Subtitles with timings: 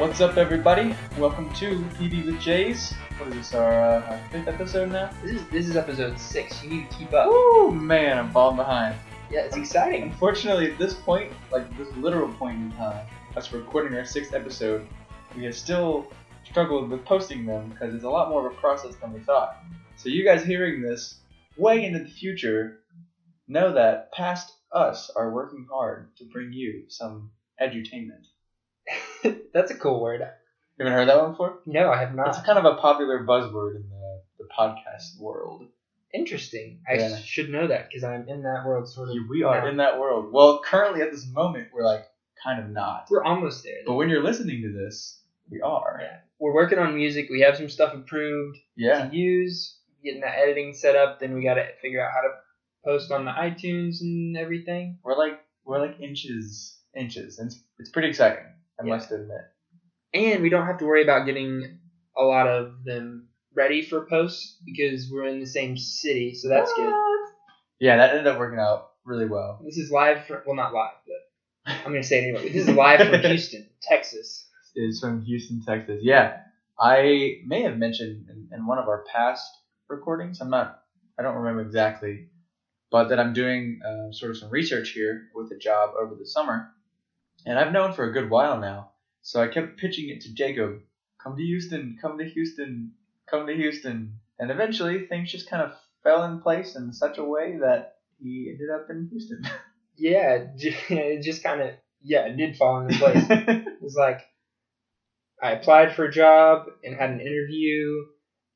[0.00, 0.96] What's up, everybody?
[1.18, 2.94] Welcome to PB with Jays.
[3.18, 5.10] What is this, our, uh, our fifth episode now?
[5.22, 6.64] This is this is episode six.
[6.64, 7.28] You need to keep up.
[7.28, 8.96] Woo, man, I'm falling behind.
[9.30, 10.04] Yeah, it's exciting.
[10.04, 14.88] Unfortunately, at this point, like this literal point in time, us recording our sixth episode,
[15.36, 16.06] we have still
[16.44, 19.58] struggled with posting them because it's a lot more of a process than we thought.
[19.96, 21.16] So you guys hearing this
[21.58, 22.80] way into the future
[23.48, 27.30] know that past us are working hard to bring you some
[27.60, 28.24] edutainment.
[29.52, 30.20] That's a cool word.
[30.78, 31.58] You haven't heard that one before?
[31.66, 32.28] No, I have not.
[32.28, 35.66] It's kind of a popular buzzword in the, the podcast world.
[36.12, 36.80] Interesting.
[36.88, 37.16] I Yeah.
[37.18, 39.16] should know that because I'm in that world sort of.
[39.28, 39.68] We are now.
[39.68, 40.32] in that world.
[40.32, 42.06] Well, currently at this moment, we're like
[42.42, 43.06] kind of not.
[43.10, 43.82] We're almost there.
[43.86, 46.00] But when you're listening to this, we are.
[46.02, 46.16] Yeah.
[46.38, 47.28] We're working on music.
[47.30, 49.08] We have some stuff approved Yeah.
[49.08, 49.76] to use.
[50.02, 51.20] Getting that editing set up.
[51.20, 52.30] Then we got to figure out how to
[52.84, 54.98] post on the iTunes and everything.
[55.04, 58.44] We're like we're like inches inches, and it's, it's pretty exciting.
[58.80, 58.90] I Yeah.
[58.94, 59.42] must admit.
[60.14, 61.78] And we don't have to worry about getting
[62.16, 66.72] a lot of them ready for posts because we're in the same city, so that's
[66.74, 66.92] good.
[67.78, 69.58] Yeah, that ended up working out really well.
[69.64, 72.48] This is live from well, not live, but I'm gonna say it anyway.
[72.50, 74.46] This is live from Houston, Texas.
[74.74, 76.00] Is from Houston, Texas.
[76.02, 76.32] Yeah,
[76.78, 79.58] I may have mentioned in, in one of our past
[79.88, 80.40] recordings.
[80.40, 80.72] I'm not.
[81.18, 82.26] I don't remember exactly,
[82.90, 86.26] but that I'm doing uh, sort of some research here with a job over the
[86.26, 86.66] summer,
[87.46, 88.90] and I've known for a good while now.
[89.22, 90.80] So I kept pitching it to Jacob.
[91.22, 91.98] Come to Houston.
[92.00, 92.92] Come to Houston.
[93.30, 94.14] Come to Houston.
[94.38, 98.50] And eventually things just kind of fell in place in such a way that he
[98.50, 99.42] ended up in Houston.
[99.96, 103.22] Yeah, it just kind of yeah, it did fall into place.
[103.28, 104.22] It was like
[105.42, 108.06] I applied for a job and had an interview,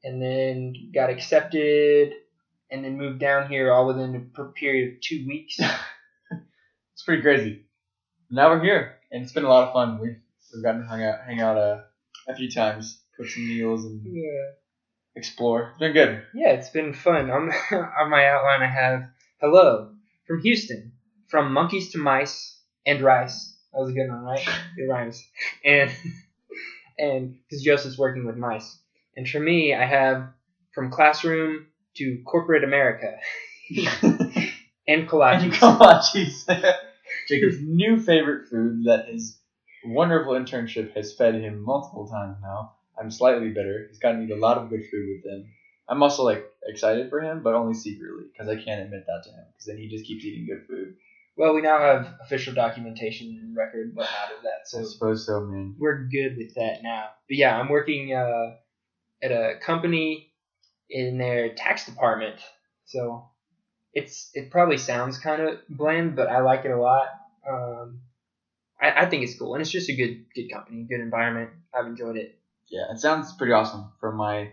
[0.03, 2.15] and then got accepted,
[2.71, 5.59] and then moved down here all within a period of two weeks.
[5.61, 7.67] it's pretty crazy.
[8.31, 9.99] Now we're here, and it's been a lot of fun.
[10.01, 10.17] We've
[10.55, 11.85] we've gotten to hang out, hang out a,
[12.29, 14.53] a few times, cook some meals, and Yeah,
[15.17, 15.71] explore.
[15.71, 16.23] It's been good.
[16.35, 17.31] yeah, it's been fun.
[17.31, 19.03] On on my outline, I have
[19.41, 19.91] hello
[20.27, 20.93] from Houston,
[21.29, 23.57] from monkeys to mice and rice.
[23.73, 24.47] That was a good one, right?
[24.79, 25.23] It rhymes.
[25.65, 25.91] And
[26.99, 28.79] and because Joseph's working with mice,
[29.17, 30.29] and for me, I have
[30.75, 33.15] from classroom to corporate America
[33.69, 34.29] and
[34.89, 35.53] and collages.
[35.53, 36.75] kolaches.
[37.29, 39.39] Jacob's new favorite food that his
[39.85, 42.73] wonderful internship has fed him multiple times now.
[42.99, 43.87] I'm slightly bitter.
[43.89, 45.47] He's gotten to eat a lot of good food with him.
[45.89, 49.31] I'm also like excited for him, but only secretly because I can't admit that to
[49.31, 50.95] him because then he just keeps eating good food.
[51.37, 55.41] Well, we now have official documentation and record whatnot of that, I so suppose so,
[55.41, 55.75] man.
[55.79, 57.09] we're good with that now.
[57.29, 58.55] But yeah, I'm working uh,
[59.23, 60.31] at a company
[60.89, 62.37] in their tax department,
[62.85, 63.29] so
[63.95, 67.09] it's it probably sounds kind of bland, but I like it a lot.
[67.49, 68.01] Um,
[68.81, 71.51] I, I think it's cool, and it's just a good good company, good environment.
[71.73, 72.39] I've enjoyed it.
[72.69, 74.51] Yeah, it sounds pretty awesome from my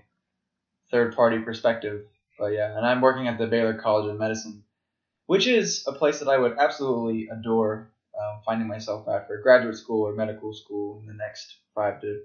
[0.92, 2.06] third party perspective.
[2.38, 4.64] But yeah, and I'm working at the Baylor College of Medicine,
[5.26, 9.78] which is a place that I would absolutely adore um, finding myself at for graduate
[9.78, 12.22] school or medical school in the next five to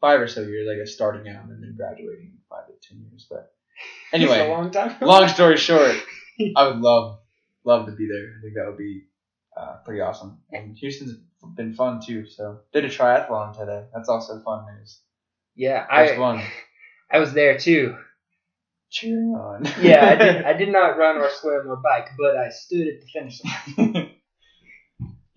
[0.00, 0.68] five or so years.
[0.70, 3.26] I guess starting out and then graduating in five to ten years.
[3.30, 3.52] But
[4.12, 5.96] anyway, long long story short,
[6.56, 7.18] I would love
[7.64, 8.34] love to be there.
[8.38, 9.04] I think that would be
[9.56, 10.38] uh, pretty awesome.
[10.50, 11.16] And Houston's
[11.56, 12.24] been fun too.
[12.26, 13.84] So did a triathlon today.
[13.94, 15.00] That's also fun news.
[15.56, 16.42] yeah, First I one.
[17.10, 17.96] I was there too.
[18.90, 19.64] Cheering on.
[19.80, 20.42] Yeah, I did.
[20.46, 24.10] I did not run or swim or bike, but I stood at the finish line.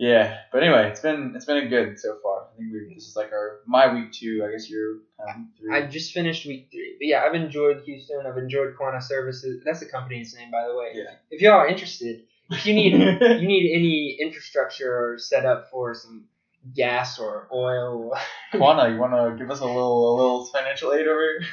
[0.02, 2.48] yeah, but anyway, it's been it's been a good so far.
[2.52, 4.44] I think we this is like our my week two.
[4.44, 4.96] I guess you're
[5.30, 5.72] um, three.
[5.72, 8.24] I just finished week three, but yeah, I've enjoyed Houston.
[8.26, 9.62] I've enjoyed Quanta Services.
[9.64, 10.94] That's the company's name, by the way.
[10.96, 11.14] Yeah.
[11.30, 15.94] If y'all are interested, if you need you need any infrastructure or set up for
[15.94, 16.26] some
[16.76, 18.18] gas or oil,
[18.56, 21.48] Quanta, you want to give us a little a little financial aid over here?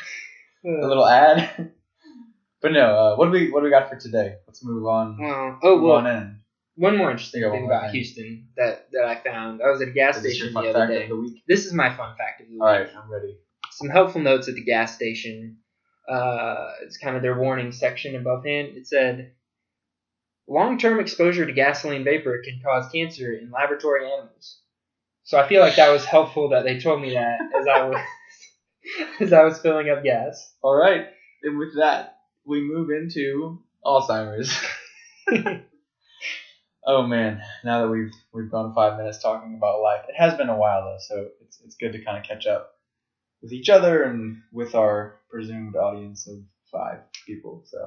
[0.80, 1.72] a uh, little ad.
[2.62, 4.36] but no, uh, what do we what do we got for today?
[4.46, 5.18] Let's move on.
[5.20, 6.37] well, oh move well, on in.
[6.78, 7.92] One more interesting thing about thing.
[7.92, 9.60] Houston that that I found.
[9.62, 11.02] I was at a gas this station the other day.
[11.04, 11.42] of the week?
[11.48, 12.62] This is my fun fact of the week.
[12.62, 13.36] All right, I'm ready.
[13.70, 15.58] some helpful notes at the gas station.
[16.08, 18.76] Uh, it's kind of their warning section above hand.
[18.76, 19.32] It said,
[20.46, 24.60] "Long-term exposure to gasoline vapor can cause cancer in laboratory animals."
[25.24, 28.00] So I feel like that was helpful that they told me that as I was
[29.20, 30.54] as I was filling up gas.
[30.62, 31.08] All right,
[31.42, 34.56] and with that, we move into Alzheimer's.
[36.88, 40.48] oh man, now that we've we've gone five minutes talking about life, it has been
[40.48, 42.70] a while though, so it's it's good to kind of catch up
[43.42, 46.38] with each other and with our presumed audience of
[46.72, 47.62] five people.
[47.66, 47.86] So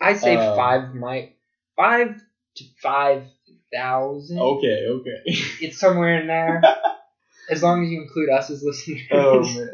[0.00, 1.36] I say Um, five might
[1.76, 2.20] five
[2.56, 3.24] to five
[3.72, 4.38] thousand.
[4.38, 5.16] okay, okay.
[5.60, 6.62] It's somewhere in there.
[7.50, 9.00] As long as you include us as listeners.
[9.10, 9.70] oh man.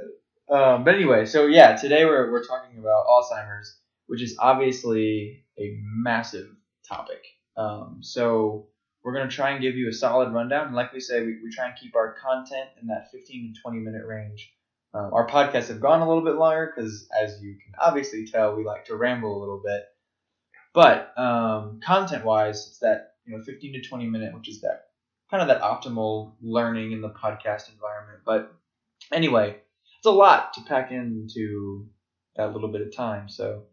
[0.49, 3.77] Um, but anyway, so yeah, today we're we're talking about Alzheimer's,
[4.07, 6.47] which is obviously a massive
[6.89, 7.23] topic.
[7.57, 8.69] Um, so
[9.03, 11.51] we're gonna try and give you a solid rundown, and like we say, we, we
[11.51, 14.53] try and keep our content in that 15 to 20 minute range.
[14.95, 18.57] Um, our podcasts have gone a little bit longer because, as you can obviously tell,
[18.57, 19.85] we like to ramble a little bit.
[20.73, 24.87] But um, content-wise, it's that you know 15 to 20 minute, which is that
[25.31, 28.21] kind of that optimal learning in the podcast environment.
[28.25, 28.55] But
[29.13, 29.57] anyway,
[29.99, 31.87] it's a lot to pack into
[32.37, 33.29] that little bit of time.
[33.29, 33.65] So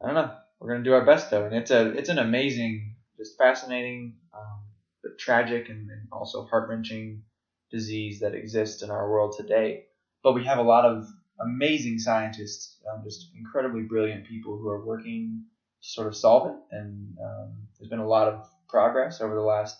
[0.00, 0.34] I don't know.
[0.62, 4.60] We're gonna do our best though, and it's a it's an amazing, just fascinating, um,
[5.02, 7.24] but tragic and, and also heart wrenching
[7.72, 9.86] disease that exists in our world today.
[10.22, 11.04] But we have a lot of
[11.40, 15.42] amazing scientists, um, just incredibly brilliant people who are working
[15.82, 16.56] to sort of solve it.
[16.70, 19.76] And um, there's been a lot of progress over the last,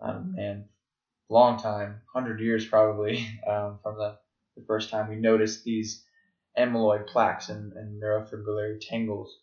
[0.00, 0.66] um, man,
[1.28, 4.16] long time, hundred years probably, um, from the,
[4.56, 6.04] the first time we noticed these
[6.56, 9.40] amyloid plaques and, and neurofibrillary tangles.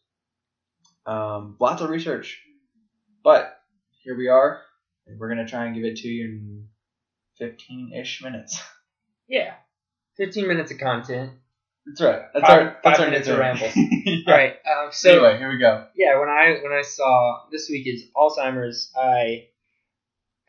[1.08, 2.40] Um, lots of research,
[3.24, 3.58] but
[4.04, 4.62] here we are,
[5.18, 6.68] we're gonna try and give it to you in
[7.42, 8.62] 15-ish minutes.
[9.30, 9.56] Yeah.
[10.16, 11.32] 15 minutes of content.
[11.86, 12.22] That's right.
[12.34, 13.70] That's Five- our that's five our minutes of ramble.
[13.76, 14.16] Yeah.
[14.26, 14.54] All right.
[14.66, 15.86] Um, so anyway, here we go.
[15.98, 19.48] yeah, when I when I saw this week is Alzheimer's, I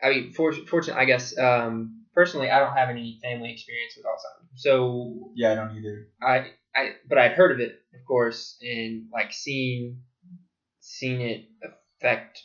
[0.01, 4.05] I mean, for, fortunately, I guess um, personally, I don't have any family experience with
[4.05, 6.07] Alzheimer's, so Yeah, I don't either.
[6.21, 10.03] I I but I'd heard of it, of course, and like seen
[10.89, 12.41] seen it affect.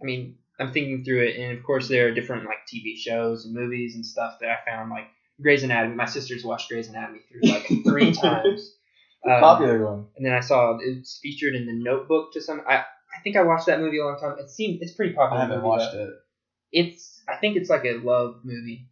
[0.00, 3.44] I mean, I'm thinking through it, and of course, there are different like TV shows
[3.44, 5.06] and movies and stuff that I found like
[5.40, 5.94] Grey's Anatomy.
[5.94, 8.74] My sister's watched Grey's Anatomy through like three times.
[9.24, 10.06] Um, Popular one.
[10.16, 12.60] and then I saw it's featured in the Notebook to some.
[12.68, 14.36] I I think I watched that movie a long time.
[14.38, 15.38] It seemed it's pretty popular.
[15.38, 16.10] I haven't movie, watched it.
[16.72, 18.88] It's I think it's like a love movie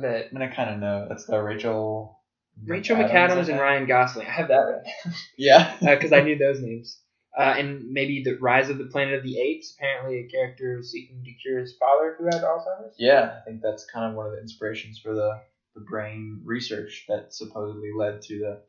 [0.00, 1.06] that I mean, I kind of know.
[1.08, 2.18] That's the Rachel.
[2.66, 3.60] Rachel McAdams, McAdams and.
[3.60, 4.26] Ryan Gosling.
[4.26, 5.76] I have that right Yeah.
[5.80, 6.98] because I knew those names.
[7.36, 9.74] Uh, and maybe the Rise of the Planet of the Apes.
[9.76, 12.96] Apparently, a character seeking to cure his father who had Alzheimer's.
[12.98, 15.40] Yeah, I think that's kind of one of the inspirations for the,
[15.74, 18.62] the brain research that supposedly led to the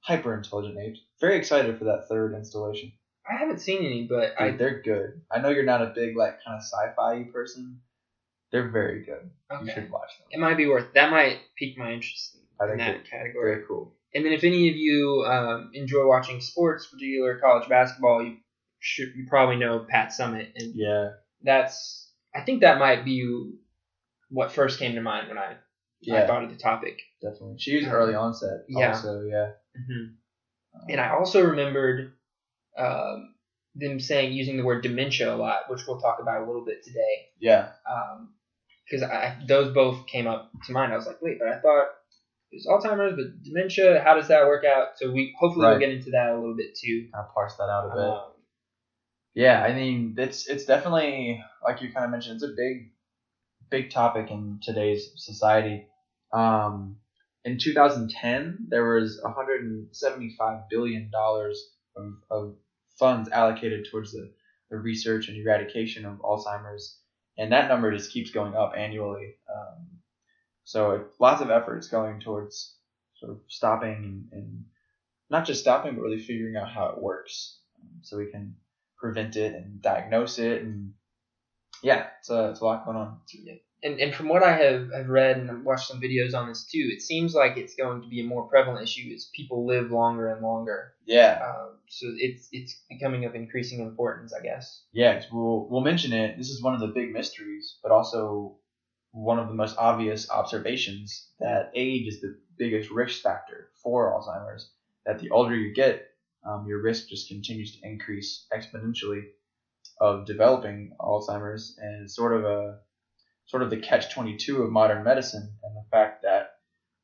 [0.00, 1.00] hyper intelligent apes.
[1.20, 2.92] Very excited for that third installation.
[3.28, 5.20] I haven't seen any, but Dude, I they're good.
[5.30, 7.80] I know you're not a big like kind of sci-fi person.
[8.50, 9.30] They're very good.
[9.62, 10.28] You should watch them.
[10.30, 10.94] It might be worth.
[10.94, 13.56] That might pique my interest I in think that category.
[13.56, 13.92] very cool.
[14.18, 18.38] And then if any of you um, enjoy watching sports, particular college basketball, you
[18.80, 21.10] should you probably know Pat Summitt, and Yeah.
[21.42, 23.52] that's I think that might be
[24.28, 25.54] what first came to mind when I,
[26.12, 26.98] I thought of the topic.
[27.22, 27.58] Definitely.
[27.60, 28.64] She was early onset.
[28.68, 28.88] Yeah.
[28.88, 29.52] Also, yeah.
[29.76, 30.06] hmm
[30.88, 32.12] And I also remembered
[32.76, 33.34] um,
[33.76, 36.82] them saying using the word dementia a lot, which we'll talk about a little bit
[36.82, 37.28] today.
[37.38, 37.68] Yeah.
[38.84, 40.92] Because I those both came up to mind.
[40.92, 41.86] I was like, wait, but I thought
[42.50, 44.00] it was Alzheimer's, but dementia.
[44.02, 44.88] How does that work out?
[44.96, 47.08] So we hopefully we'll get into that a little bit too.
[47.12, 48.04] Kind of parse that out a bit.
[48.04, 48.32] Um,
[49.34, 52.90] Yeah, I mean, it's it's definitely like you kind of mentioned, it's a big,
[53.70, 55.86] big topic in today's society.
[56.32, 56.96] Um,
[57.44, 62.56] in 2010, there was 175 billion dollars of, of
[62.98, 64.30] funds allocated towards the,
[64.70, 66.98] the research and eradication of Alzheimer's,
[67.36, 69.36] and that number just keeps going up annually.
[69.48, 69.97] Um,
[70.72, 72.76] so it, lots of efforts going towards
[73.18, 74.64] sort of stopping and, and
[75.30, 78.54] not just stopping, but really figuring out how it works, um, so we can
[79.02, 80.92] prevent it and diagnose it and
[81.84, 83.54] yeah it's a, it's a lot going on Yeah.
[83.84, 86.84] and, and from what I have, have read and watched some videos on this too,
[86.94, 90.32] it seems like it's going to be a more prevalent issue as people live longer
[90.32, 90.94] and longer.
[91.06, 94.66] yeah Um, so it's it's becoming of increasing importance, I guess.
[94.92, 98.56] yeah we'll we'll mention it this is one of the big mysteries but also
[99.12, 104.70] one of the most obvious observations that age is the biggest risk factor for alzheimer's
[105.06, 106.08] that the older you get
[106.46, 109.22] um, your risk just continues to increase exponentially
[110.00, 112.78] of developing alzheimer's and sort of a
[113.46, 116.50] sort of the catch 22 of modern medicine and the fact that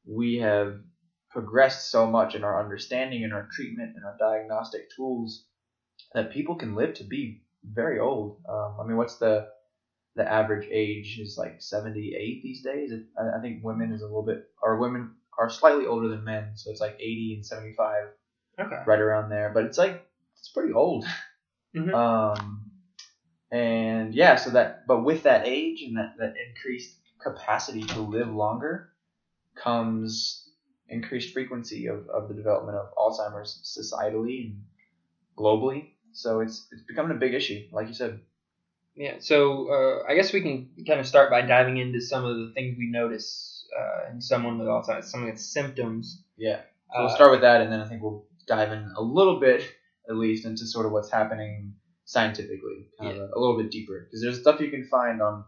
[0.07, 0.79] we have
[1.31, 5.47] progressed so much in our understanding and our treatment and our diagnostic tools
[6.13, 8.41] that people can live to be very old.
[8.49, 9.49] Um, I mean, what's the
[10.17, 12.93] the average age is like 78 these days.
[13.19, 16.53] I, I think women is a little bit, or women are slightly older than men,
[16.55, 18.05] so it's like 80 and 75,
[18.61, 18.77] Okay.
[18.87, 19.51] right around there.
[19.53, 20.07] But it's like
[20.39, 21.05] it's pretty old.
[21.77, 21.93] Mhm.
[21.93, 22.71] Um,
[23.51, 28.29] and yeah, so that, but with that age and that, that increased capacity to live
[28.29, 28.89] longer
[29.57, 30.49] comes
[30.89, 34.63] increased frequency of, of the development of Alzheimer's societally and
[35.37, 35.91] globally.
[36.13, 38.21] So it's it's becoming a big issue, like you said.
[38.97, 39.17] Yeah.
[39.19, 42.53] So uh, I guess we can kind of start by diving into some of the
[42.55, 46.23] things we notice uh, in someone with Alzheimer's, some of the symptoms.
[46.37, 46.61] Yeah.
[46.93, 49.41] So Uh, we'll start with that, and then I think we'll dive in a little
[49.41, 49.63] bit,
[50.09, 51.75] at least, into sort of what's happening
[52.05, 55.45] scientifically, kind of a, a little bit deeper, because there's stuff you can find on,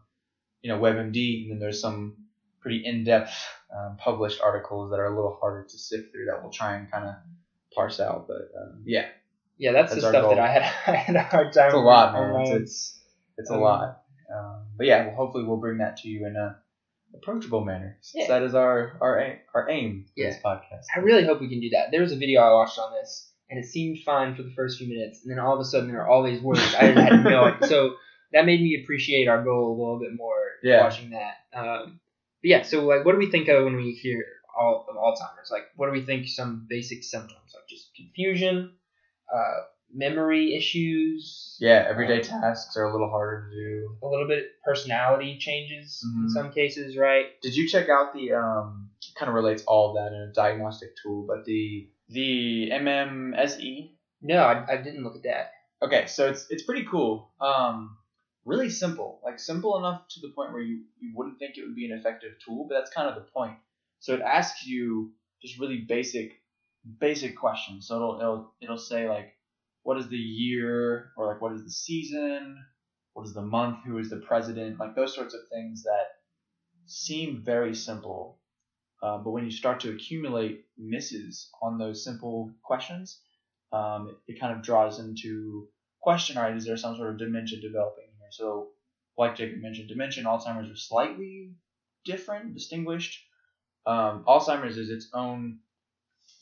[0.63, 2.17] you know, WebMD, and then there's some
[2.61, 3.33] pretty in-depth
[3.77, 6.91] um, published articles that are a little harder to sift through that we'll try and
[6.91, 7.15] kind of
[7.73, 8.27] parse out.
[8.27, 9.07] But um, yeah,
[9.59, 10.31] Yeah, that's, That's the stuff goal.
[10.35, 11.67] that I had I had a hard time.
[11.67, 12.41] it's a lot, man.
[12.43, 12.96] It's it's,
[13.39, 14.03] it's a Um, lot.
[14.35, 16.59] Um, but yeah, well, hopefully we'll bring that to you in a
[17.15, 17.97] approachable manner.
[18.03, 18.39] since Yeah.
[18.39, 20.31] That is our our aim, our aim for Yeah.
[20.31, 20.85] this podcast.
[20.95, 21.91] I really hope we can do that.
[21.91, 24.79] There was a video I watched on this, and it seemed fine for the first
[24.79, 27.25] few minutes, and then all of a sudden there are all these words I had
[27.25, 27.69] no idea.
[27.69, 27.95] So
[28.33, 30.83] that made me appreciate our goal a little bit more Yeah.
[30.83, 31.35] watching that.
[31.55, 32.01] Um,
[32.43, 34.23] but yeah, so like, what do we think of when we hear
[34.59, 35.51] all of Alzheimer's?
[35.51, 38.75] Like, what do we think some basic symptoms like just confusion,
[39.33, 39.61] uh,
[39.97, 43.97] memory issues, Yeah, everyday tasks are a little harder to do.
[44.03, 46.31] a little bit personality changes in Mhm.
[46.31, 47.27] some cases, right?
[47.43, 50.91] Did you check out the um kind of relates all of that in a diagnostic
[51.03, 53.93] tool, but the the MMSE?
[54.21, 55.51] No, I, I didn't look at that.
[55.83, 57.31] Okay, so it's it's pretty cool.
[57.41, 57.97] Um
[58.45, 59.21] really simple.
[59.25, 61.99] Like simple enough to the point where you, you wouldn't think it would be an
[61.99, 63.57] effective tool, but that's kind of the point.
[64.01, 65.11] So it asks you
[65.43, 66.31] just really basic
[67.01, 67.87] basic questions.
[67.89, 69.36] So it'll it'll it'll say like
[69.87, 72.59] what is the year or like what is the season?
[73.13, 73.79] What is the month?
[73.87, 74.81] Who is the president?
[74.81, 76.09] Like those sorts of things that
[76.87, 78.41] seem very simple.
[79.01, 83.21] Uh, but when you start to accumulate misses on those simple questions,
[83.73, 85.69] um, it, it kind of draws into
[86.01, 88.33] question, right, is there some sort of dementia developing here?
[88.33, 88.71] So,
[89.17, 91.53] like Jacob mentioned, dementia and Alzheimer's are slightly
[92.05, 93.23] different, distinguished.
[93.87, 95.61] Um, Alzheimer's is its own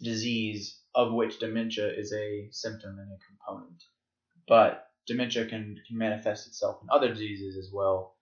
[0.01, 3.83] disease of which dementia is a symptom and a component.
[4.47, 8.15] But dementia can, can manifest itself in other diseases as well.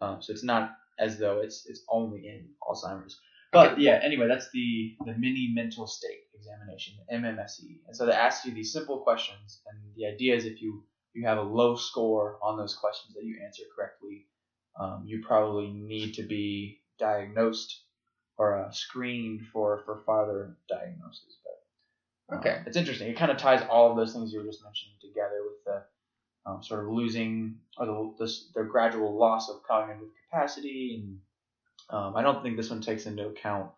[0.00, 3.20] Um, so it's not as though it's it's only in Alzheimer's.
[3.52, 7.80] But yeah, anyway, that's the the mini mental state examination, MMSE.
[7.86, 10.84] And so they ask you these simple questions, and the idea is if you
[11.14, 14.26] you have a low score on those questions that you answer correctly,
[14.78, 17.82] um, you probably need to be diagnosed
[18.36, 21.37] or uh, screened for for farther diagnosis.
[22.30, 22.62] Um, Okay.
[22.66, 23.08] it's interesting.
[23.10, 25.84] It kind of ties all of those things you were just mentioning together with the
[26.50, 31.20] um, sort of losing or the, the the gradual loss of cognitive capacity and
[31.90, 33.70] um, I don't think this one takes into account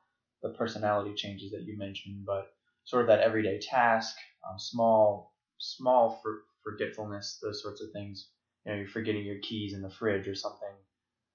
[0.43, 2.53] the personality changes that you mentioned, but
[2.85, 4.17] sort of that everyday task,
[4.49, 8.29] um, small, small for, forgetfulness, those sorts of things.
[8.65, 10.75] You know, you're forgetting your keys in the fridge or something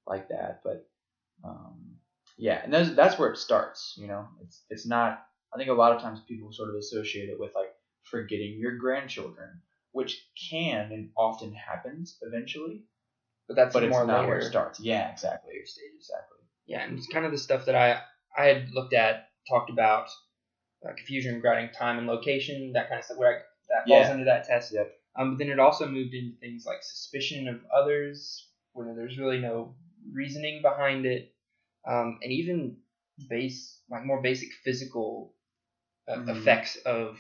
[0.05, 0.61] like that.
[0.63, 0.87] But
[1.43, 1.97] um,
[2.37, 3.93] yeah, and those, that's where it starts.
[3.97, 5.25] You know, it's it's not.
[5.55, 8.77] I think a lot of times people sort of associate it with like forgetting your
[8.77, 9.61] grandchildren,
[9.93, 10.21] which
[10.51, 12.83] can and often happens eventually,
[13.47, 14.27] But that's but it's more not later.
[14.27, 14.79] where it starts.
[14.81, 15.53] Yeah, exactly.
[15.63, 15.79] stages.
[15.99, 16.39] Exactly.
[16.65, 18.01] Yeah, and it's kind of the stuff that I
[18.37, 20.09] I had looked at, talked about,
[20.85, 23.17] uh, confusion regarding time and location, that kind of stuff.
[23.17, 24.11] Where I, that falls Yeah.
[24.13, 24.73] into that test.
[24.73, 24.91] Yep.
[25.17, 29.39] Um, but then it also moved into things like suspicion of others, where there's really
[29.39, 29.75] no
[30.11, 31.33] reasoning behind it,
[31.87, 32.77] um, and even
[33.29, 35.33] base like more basic physical
[36.07, 36.37] uh, Mhm.
[36.37, 37.17] effects of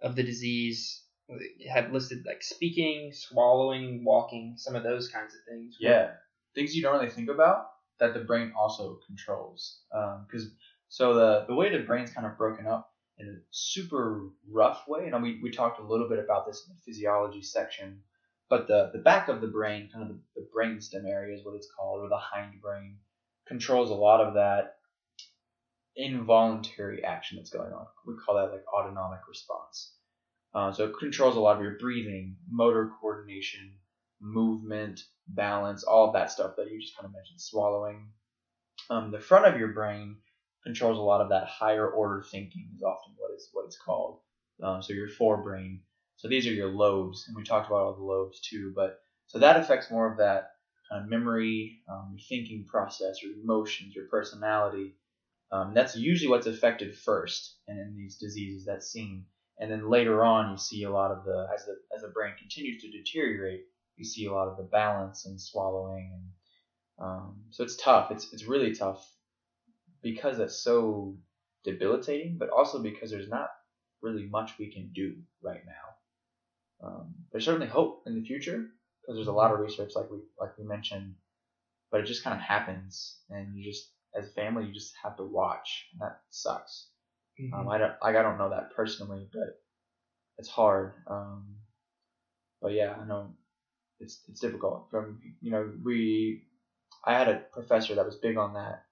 [0.00, 1.04] of the disease.
[1.28, 5.76] It had listed like speaking, swallowing, walking, some of those kinds of things.
[5.78, 6.14] Yeah,
[6.54, 7.66] things you don't really think about
[7.98, 9.82] that the brain also controls.
[9.90, 10.54] Because
[10.88, 15.08] so the the way the brain's kind of broken up in a super rough way,
[15.08, 18.02] and we we talked a little bit about this in the physiology section,
[18.48, 21.56] but the the back of the brain, kind of the, the brainstem area is what
[21.56, 22.96] it's called, or the hindbrain,
[23.46, 24.77] controls a lot of that
[25.98, 27.86] involuntary action that's going on.
[28.06, 29.92] We call that like autonomic response.
[30.54, 33.74] Uh, so it controls a lot of your breathing, motor coordination,
[34.20, 38.08] movement, balance, all of that stuff that you just kind of mentioned, swallowing.
[38.88, 40.16] Um, the front of your brain
[40.64, 44.20] controls a lot of that higher order thinking is often what is what it's called.
[44.62, 45.80] Um, so your forebrain.
[46.16, 48.72] So these are your lobes, and we talked about all the lobes too.
[48.74, 50.52] But so that affects more of that
[50.90, 54.94] kind of memory, um, your thinking process, your emotions, your personality.
[55.50, 59.24] Um, that's usually what's affected first, and in these diseases that's seen.
[59.58, 62.34] And then later on, you see a lot of the as the as the brain
[62.38, 63.62] continues to deteriorate,
[63.96, 68.10] you see a lot of the balance and swallowing, and um, so it's tough.
[68.10, 69.10] It's it's really tough
[70.02, 71.16] because it's so
[71.64, 73.48] debilitating, but also because there's not
[74.02, 76.86] really much we can do right now.
[76.86, 78.66] Um, there's certainly hope in the future
[79.00, 81.14] because there's a lot of research, like we like we mentioned,
[81.90, 85.24] but it just kind of happens, and you just as family you just have to
[85.24, 86.88] watch, and that sucks.
[87.40, 87.52] Mhm.
[87.54, 89.62] Um, I don't like I don't know that personally, but
[90.38, 90.94] it's hard.
[91.06, 91.56] Um,
[92.60, 93.34] but yeah, I know
[94.00, 94.88] it's it's difficult.
[94.90, 96.44] From you know we,
[97.04, 98.84] I had a professor that was big on that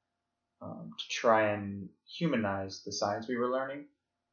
[0.61, 3.87] um, to try and humanize the science we were learning,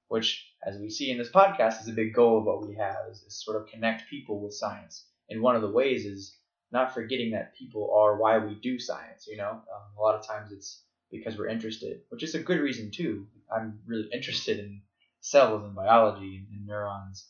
[0.07, 3.07] which, as we see in this podcast, is a big goal of what we have
[3.11, 5.05] is, is sort of connect people with science.
[5.29, 6.37] And one of the ways is
[6.73, 9.27] not forgetting that people are why we do science.
[9.27, 12.59] You know, um, a lot of times it's because we're interested, which is a good
[12.59, 13.27] reason too.
[13.55, 14.81] I'm really interested in
[15.21, 17.29] cells and biology and, neurons.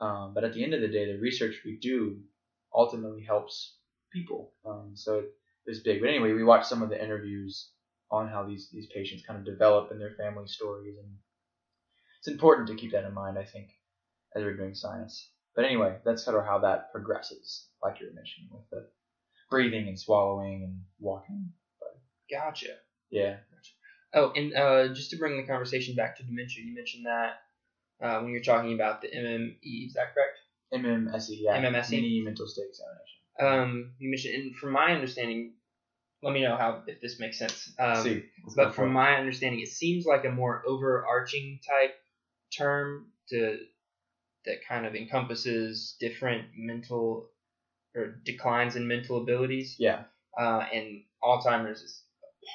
[0.00, 2.20] Um, but at the end of the day, the research we do
[2.72, 3.74] ultimately helps
[4.12, 4.52] people.
[4.64, 5.32] Um, so it,
[5.66, 6.00] it's big.
[6.00, 7.70] But anyway, we watched some of the interviews
[8.10, 11.12] on how these these patients kind of develop and their family stories, and
[12.20, 13.36] it's important to keep that in mind.
[13.38, 13.70] I think
[14.34, 15.30] as we're doing science.
[15.54, 18.86] But anyway, that's kind of how that progresses, like you were mentioning with the
[19.50, 21.52] breathing and swallowing and walking.
[21.80, 22.76] But Gotcha.
[23.10, 23.36] yeah,
[24.12, 27.42] Oh, and uh, just to bring the conversation back to dementia, you mentioned that
[28.02, 30.38] uh, when you're talking about the MME, is that correct?
[30.72, 31.90] MMSE, yeah, MMSE?
[31.90, 33.18] mini mental state examination.
[33.40, 35.54] Um, you mentioned, and from my understanding,
[36.22, 37.72] let me know how if this makes sense.
[37.78, 38.24] Um, See,
[38.56, 41.94] But from my understanding, it seems like a more overarching type
[42.56, 43.58] term to
[44.46, 47.30] that kind of encompasses different mental
[47.94, 49.76] or declines in mental abilities.
[49.78, 50.04] yeah,
[50.38, 52.04] Uh, and Alzheimer's is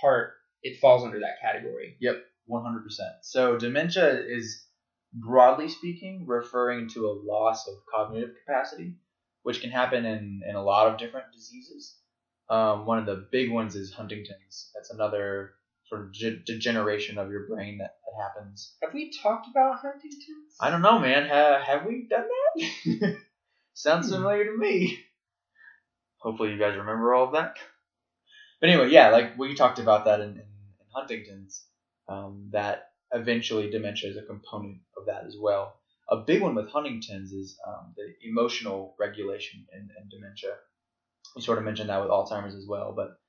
[0.01, 0.33] part.
[0.63, 1.97] It falls under that category.
[1.99, 2.81] Yep, 100%.
[3.21, 4.65] So dementia is
[5.13, 8.95] broadly speaking referring to a loss of cognitive capacity,
[9.43, 11.97] which can happen in, in a lot of different diseases.
[12.49, 14.71] Um, one of the big ones is Huntington's.
[14.73, 15.53] That's another
[15.87, 18.75] sort of ge- degeneration of your brain that, that happens.
[18.81, 20.55] Have we talked about Huntington's?
[20.59, 21.27] I don't know, man.
[21.27, 22.25] Ha- have we done
[22.55, 23.17] that?
[23.73, 24.99] Sounds familiar to me.
[26.17, 27.57] Hopefully, you guys remember all of that.
[28.59, 31.65] But anyway, yeah, like we talked about that in, in, in Huntington's,
[32.07, 35.75] um, that eventually dementia is a component of that as well.
[36.09, 40.55] A big one with Huntington's is um, the emotional regulation in, in dementia.
[41.35, 43.19] We sort of mentioned that with Alzheimer's as well, but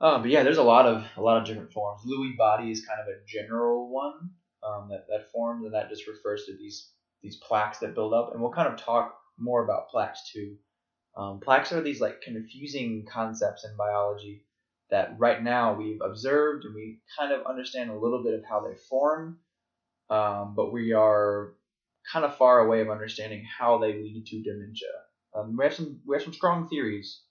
[0.00, 2.02] uh, but yeah, there's a lot of a lot of different forms.
[2.06, 4.30] Lewy body is kind of a general one
[4.62, 6.90] um, that that forms, and that just refers to these
[7.22, 8.30] these plaques that build up.
[8.32, 10.56] And we'll kind of talk more about plaques too.
[11.16, 14.44] Um, plaques are these like confusing concepts in biology
[14.90, 18.60] that right now we've observed and we kind of understand a little bit of how
[18.60, 19.38] they form,
[20.10, 21.54] um, but we are
[22.12, 24.88] kind of far away of understanding how they lead to dementia.
[25.34, 27.22] Um, we have some we have some strong theories,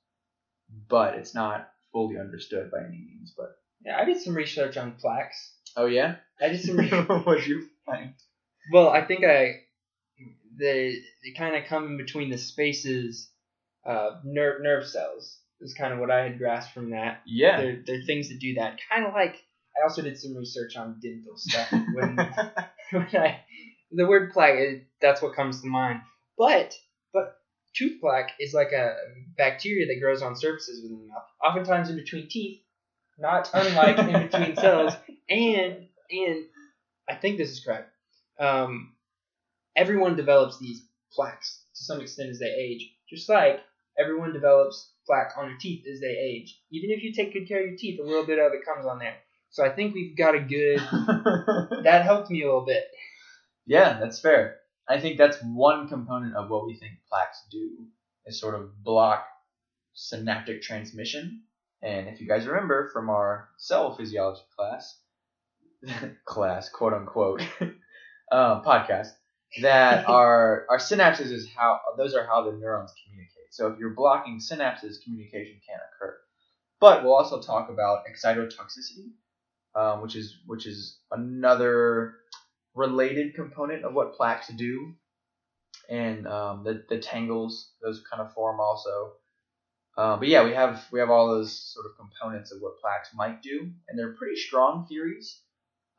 [0.89, 3.33] but it's not fully understood by any means.
[3.37, 3.55] But
[3.85, 5.53] Yeah, I did some research on plaques.
[5.77, 6.75] oh yeah, I did some.
[6.77, 6.89] Re-
[7.23, 8.13] what'd you find?
[8.73, 9.61] well, I think I
[10.59, 13.31] they they kind of come in between the spaces.
[13.85, 17.21] Uh, nerve nerve cells is kind of what I had grasped from that.
[17.25, 17.61] Yeah.
[17.61, 18.79] They're, they're things that do that.
[18.91, 19.35] Kind of like
[19.77, 22.15] I also did some research on dental stuff when
[22.91, 23.39] when I
[23.91, 26.01] the word plaque it, that's what comes to mind.
[26.37, 26.73] But
[27.75, 28.95] tooth plaque is like a
[29.37, 32.61] bacteria that grows on surfaces within the mouth, oftentimes in between teeth,
[33.17, 34.93] not unlike in between cells.
[35.29, 36.45] And and
[37.09, 37.91] I think this is correct.
[38.39, 38.93] Um,
[39.75, 40.83] everyone develops these
[41.13, 43.59] plaques to some extent as they age, just like
[43.97, 46.59] everyone develops plaque on their teeth as they age.
[46.71, 48.85] Even if you take good care of your teeth, a little bit of it comes
[48.85, 49.15] on there.
[49.49, 50.81] So I think we've got a good.
[51.83, 52.83] That helped me a little bit.
[53.67, 54.57] yeah, that's fair.
[54.87, 57.87] I think that's one component of what we think plaques do
[58.25, 59.25] is sort of block
[59.93, 61.43] synaptic transmission.
[61.81, 64.99] And if you guys remember from our cell physiology class,
[66.25, 67.69] class quote unquote, um,
[68.63, 69.09] podcast,
[69.61, 73.51] that our our synapses is how those are how the neurons communicate.
[73.51, 76.17] So if you're blocking synapses, communication can't occur.
[76.79, 79.11] But we'll also talk about excitotoxicity,
[79.75, 82.15] um, which is which is another
[82.75, 84.93] related component of what plaques do,
[85.89, 89.13] and um, the the tangles those kind of form also.
[89.97, 93.09] Uh, but yeah, we have we have all those sort of components of what plaques
[93.15, 95.41] might do, and they're pretty strong theories.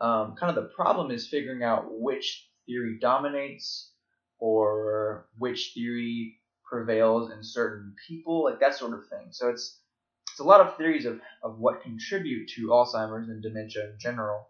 [0.01, 3.93] Um, kind of the problem is figuring out which theory dominates
[4.39, 6.37] or which theory
[6.69, 9.29] prevails in certain people, like that sort of thing.
[9.31, 9.81] So it's
[10.31, 14.47] it's a lot of theories of, of what contribute to Alzheimer's and dementia in general.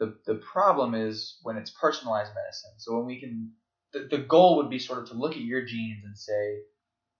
[0.00, 2.72] The the problem is when it's personalized medicine.
[2.78, 3.52] So when we can
[3.92, 6.60] the, the goal would be sort of to look at your genes and say,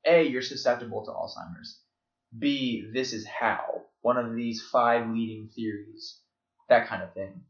[0.06, 1.80] A, you're susceptible to Alzheimer's.
[2.36, 3.82] B, this is how.
[4.02, 6.20] One of these five leading theories.
[6.68, 7.42] That kind of thing.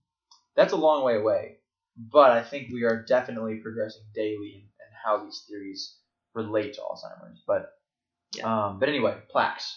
[0.56, 1.58] That's a long way away.
[1.96, 5.96] But I think we are definitely progressing daily in, in how these theories
[6.34, 7.42] relate to Alzheimer's.
[7.46, 7.72] But
[8.42, 9.76] um, but anyway, plaques.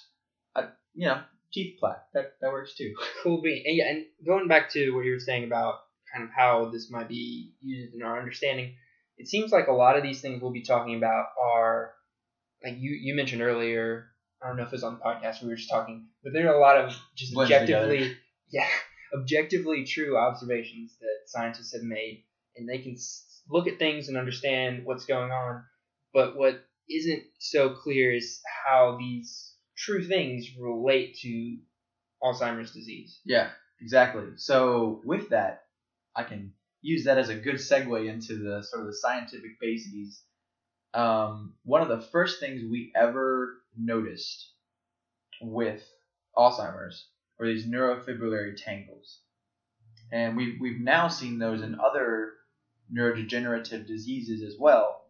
[0.55, 1.21] I, you know,
[1.53, 2.03] teeth plaque.
[2.13, 2.93] That that works too.
[3.23, 3.63] Cool bean.
[3.65, 5.75] And yeah, and going back to what you were saying about
[6.13, 8.75] kind of how this might be used in our understanding,
[9.17, 11.93] it seems like a lot of these things we'll be talking about are
[12.63, 14.07] like you you mentioned earlier.
[14.41, 16.51] I don't know if it was on the podcast we were just talking, but there
[16.51, 18.17] are a lot of just objectively,
[18.51, 18.67] yeah,
[19.17, 22.25] objectively true observations that scientists have made,
[22.57, 22.97] and they can
[23.49, 25.63] look at things and understand what's going on.
[26.13, 31.57] But what isn't so clear is how these true things relate to
[32.21, 33.19] Alzheimer's disease.
[33.25, 33.49] Yeah,
[33.81, 34.25] exactly.
[34.37, 35.63] So with that,
[36.15, 40.21] I can use that as a good segue into the sort of the scientific bases.
[40.93, 44.51] Um, one of the first things we ever noticed
[45.41, 45.83] with
[46.37, 47.07] Alzheimer's
[47.39, 49.19] were these neurofibrillary tangles,
[50.11, 52.33] and we've we've now seen those in other
[52.95, 55.05] neurodegenerative diseases as well.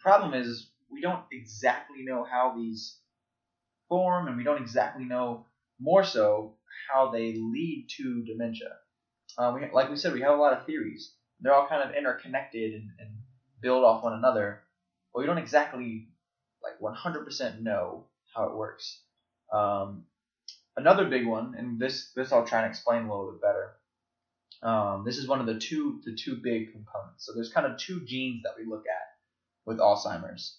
[0.00, 2.98] Problem is, we don't exactly know how these
[3.88, 5.46] form, and we don't exactly know
[5.80, 6.54] more so
[6.92, 8.70] how they lead to dementia.
[9.36, 11.12] Uh, we, like we said, we have a lot of theories.
[11.40, 13.10] They're all kind of interconnected and, and
[13.60, 14.62] build off one another,
[15.12, 16.08] but we don't exactly
[16.62, 19.00] like 100% know how it works.
[19.52, 20.04] Um,
[20.76, 23.72] another big one, and this this I'll try and explain a little bit better.
[24.62, 27.26] Um, this is one of the two the two big components.
[27.26, 29.06] So there's kind of two genes that we look at
[29.66, 30.58] with Alzheimer's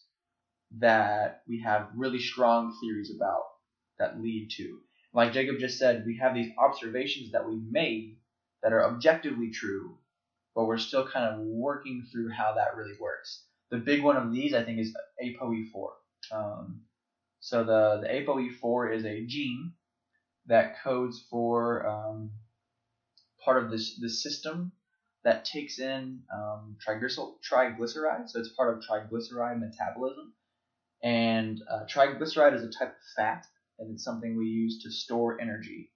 [0.79, 3.43] that we have really strong theories about
[3.99, 4.79] that lead to.
[5.13, 8.17] Like Jacob just said, we have these observations that we made
[8.61, 9.97] that are objectively true,
[10.53, 13.43] but we're still kind of working through how that really works.
[13.71, 15.87] The big one of these, I think, is ApoE4.
[16.31, 16.81] Um,
[17.39, 19.73] so the, the ApoE4 is a gene
[20.47, 22.31] that codes for um,
[23.43, 24.71] part of this, this system
[25.23, 28.29] that takes in um, triglycer- triglyceride.
[28.29, 30.33] So it's part of triglyceride metabolism.
[31.05, 33.45] And uh, triglyceride is a type of fat,
[33.77, 35.91] and it's something we use to store energy.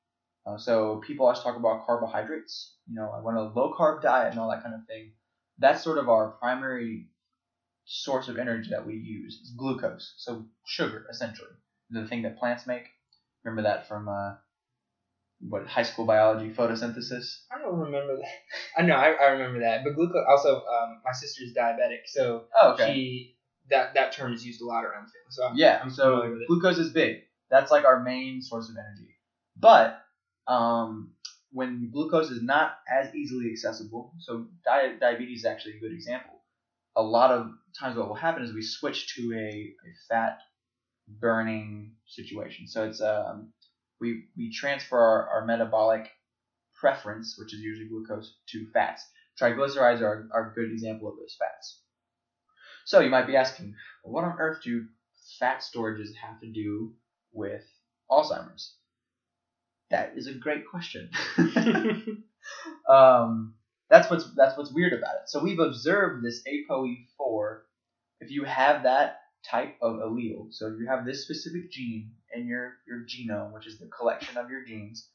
[0.46, 2.76] Uh, so people always talk about carbohydrates.
[2.88, 5.14] You know, I want a low carb diet and all that kind of thing.
[5.58, 7.08] That's sort of our primary
[7.86, 9.40] source of energy that we use.
[9.42, 11.50] It's glucose, so sugar essentially,
[11.90, 12.84] the thing that plants make.
[13.44, 14.36] Remember that from uh,
[15.40, 17.46] what high school biology, photosynthesis.
[17.52, 18.28] I don't remember that.
[18.78, 20.24] I know I, I remember that, but glucose.
[20.30, 22.94] Also, um, my sister's diabetic, so Oh, okay.
[22.94, 23.39] she
[23.70, 25.30] that that term is used a lot around family.
[25.30, 26.48] So I'm, Yeah, I'm so familiar with it.
[26.48, 27.24] glucose is big.
[27.50, 29.16] That's like our main source of energy.
[29.58, 30.02] But
[30.48, 31.14] um,
[31.52, 36.42] when glucose is not as easily accessible, so di- diabetes is actually a good example.
[36.96, 40.40] A lot of times, what will happen is we switch to a, a fat
[41.08, 42.68] burning situation.
[42.68, 43.54] So it's um,
[44.00, 46.10] we we transfer our, our metabolic
[46.80, 49.04] preference, which is usually glucose, to fats.
[49.42, 51.82] Triglycerides are, are a good example of those fats.
[52.90, 54.84] So you might be asking, well, what on earth do
[55.38, 56.92] fat storages have to do
[57.32, 57.62] with
[58.10, 58.74] Alzheimer's?
[59.92, 61.12] That is a great question.
[62.90, 63.54] um,
[63.92, 65.30] that's what's that's what's weird about it.
[65.30, 67.58] So we've observed this ApoE4.
[68.22, 72.48] If you have that type of allele, so if you have this specific gene in
[72.48, 75.08] your your genome, which is the collection of your genes,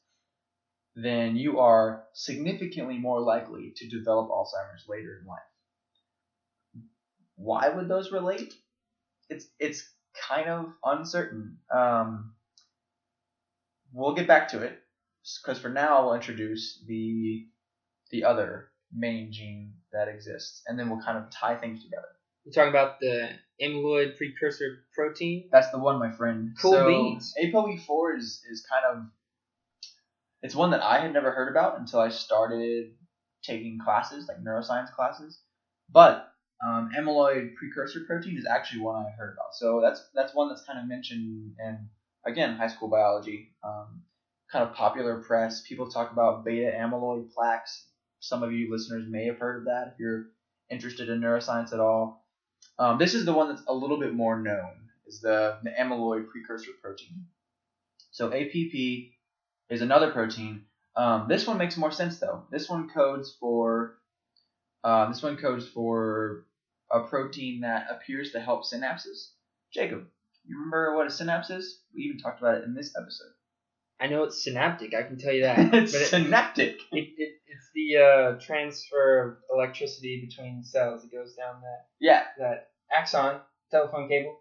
[0.95, 5.41] then you are significantly more likely to develop Alzheimer's later in life.
[7.35, 8.53] Why would those relate?
[9.29, 9.87] It's it's
[10.27, 11.57] kind of uncertain.
[11.73, 12.33] Um,
[13.93, 14.79] we'll get back to it
[15.41, 17.45] because for now I'll introduce the
[18.11, 22.07] the other main gene that exists, and then we'll kind of tie things together.
[22.45, 23.29] We're talking about the
[23.61, 25.49] amyloid precursor protein.
[25.51, 26.55] That's the one, my friend.
[26.61, 27.33] Cool so, beans.
[27.43, 29.05] ApoE4 is is kind of
[30.41, 32.93] it's one that I had never heard about until I started
[33.41, 35.39] taking classes, like neuroscience classes.
[35.89, 36.31] But
[36.63, 39.53] um, amyloid precursor protein is actually one I heard about.
[39.53, 41.89] So that's that's one that's kind of mentioned in
[42.25, 44.03] again high school biology, um,
[44.51, 45.61] kind of popular press.
[45.61, 47.87] People talk about beta amyloid plaques.
[48.19, 50.27] Some of you listeners may have heard of that if you're
[50.69, 52.25] interested in neuroscience at all.
[52.79, 56.29] Um, this is the one that's a little bit more known, is the, the amyloid
[56.29, 57.25] precursor protein.
[58.11, 59.11] So APP
[59.69, 60.65] is another protein.
[60.95, 62.43] Um, this one makes more sense though.
[62.49, 63.97] This one codes for
[64.85, 66.45] uh, this one codes for
[66.91, 69.29] a protein that appears to help synapses.
[69.73, 70.05] Jacob,
[70.45, 71.79] you remember what a synapse is?
[71.93, 73.31] We even talked about it in this episode.
[73.99, 74.93] I know it's synaptic.
[74.93, 75.73] I can tell you that.
[75.73, 76.75] it's but it, synaptic.
[76.91, 81.03] it, it, it's the uh, transfer of electricity between cells.
[81.03, 83.39] It goes down that Yeah, that axon
[83.71, 84.37] telephone cable,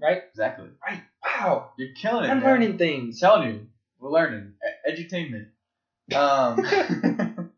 [0.00, 0.22] right?
[0.30, 0.68] exactly.
[0.86, 1.02] Right.
[1.24, 1.70] Wow.
[1.76, 2.28] You're killing it.
[2.30, 2.46] I'm man.
[2.48, 3.20] learning I'm things.
[3.20, 3.66] telling you,
[4.00, 4.54] we're learning.
[4.88, 5.48] Edutainment.
[6.16, 6.56] Um,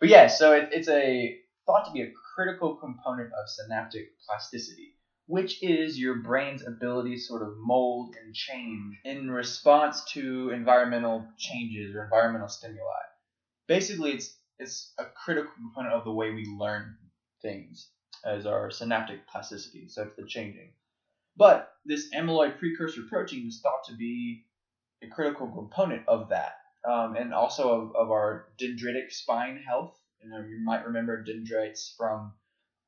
[0.00, 4.96] but yeah, so it, it's a thought to be a critical component of synaptic plasticity,
[5.26, 11.26] which is your brain's ability to sort of mold and change in response to environmental
[11.38, 13.02] changes or environmental stimuli.
[13.66, 16.96] Basically, it's it's a critical component of the way we learn
[17.40, 17.90] things
[18.24, 19.88] as our synaptic plasticity.
[19.88, 20.72] So it's the changing.
[21.36, 24.44] But this amyloid precursor protein is thought to be
[25.02, 26.54] a critical component of that,
[26.86, 29.96] um, and also of, of our dendritic spine health.
[30.22, 32.32] You know, you might remember dendrites from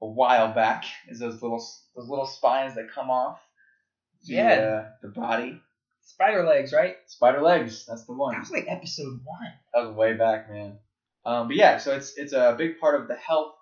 [0.01, 1.63] a while back, is those little
[1.95, 3.39] those little spines that come off
[4.27, 4.55] the, Yeah.
[4.55, 5.61] uh, the body.
[6.05, 6.97] Spider legs, right?
[7.07, 8.35] Spider legs, that's the one.
[8.35, 9.53] That was like episode one.
[9.73, 10.79] That was way back, man.
[11.25, 13.55] Um, but yeah, so it's it's a big part of the health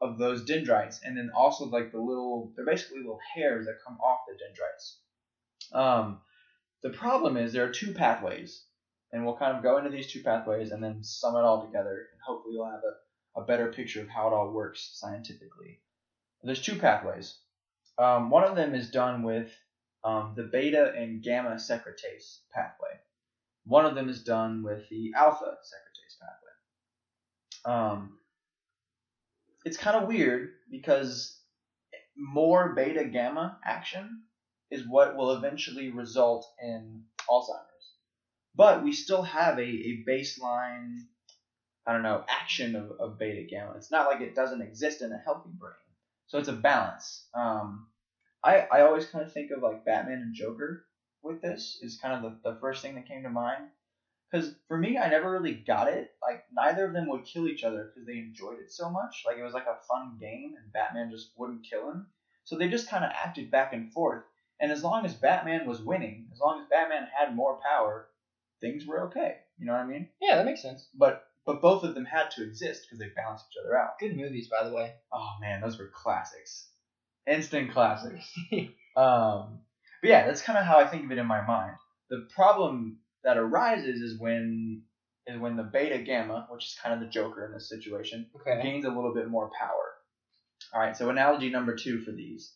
[0.00, 3.98] of those dendrites, and then also like the little they're basically little hairs that come
[4.00, 4.98] off the dendrites.
[5.72, 6.20] Um,
[6.82, 8.64] the problem is there are two pathways,
[9.12, 12.06] and we'll kind of go into these two pathways and then sum it all together,
[12.12, 12.92] and hopefully you'll have a,
[13.38, 15.80] a better picture of how it all works scientifically.
[16.42, 17.38] There's two pathways.
[17.98, 19.50] Um, one of them is done with
[20.04, 23.00] um, the beta and gamma secretase pathway.
[23.64, 27.74] One of them is done with the alpha secretase pathway.
[27.74, 28.18] Um,
[29.64, 31.40] it's kind of weird because
[32.16, 34.22] more beta gamma action
[34.70, 37.92] is what will eventually result in Alzheimer's.
[38.54, 41.06] But we still have a, a baseline,
[41.88, 43.72] I don't know, action of, of beta gamma.
[43.76, 45.72] It's not like it doesn't exist in a healthy brain.
[46.26, 47.24] So it's a balance.
[47.34, 47.86] Um,
[48.44, 50.84] I, I always kind of think of like Batman and Joker
[51.22, 53.68] with this is kind of the, the first thing that came to mind.
[54.30, 56.10] Because for me, I never really got it.
[56.20, 59.24] Like neither of them would kill each other because they enjoyed it so much.
[59.26, 62.06] Like it was like a fun game, and Batman just wouldn't kill him.
[62.44, 64.24] So they just kind of acted back and forth.
[64.60, 68.08] And as long as Batman was winning, as long as Batman had more power,
[68.60, 69.36] things were okay.
[69.58, 70.08] You know what I mean?
[70.20, 70.88] Yeah, that makes sense.
[70.94, 73.98] But but both of them had to exist because they balanced each other out.
[73.98, 74.92] Good movies, by the way.
[75.12, 76.68] Oh man, those were classics,
[77.26, 78.32] instant classics.
[78.98, 79.60] Um,
[80.02, 81.76] but yeah, that's kind of how I think of it in my mind.
[82.10, 84.82] The problem that arises is when
[85.28, 88.62] is when the beta gamma, which is kind of the Joker in this situation, okay.
[88.62, 89.94] gains a little bit more power.
[90.72, 92.52] All right, so analogy number two for these.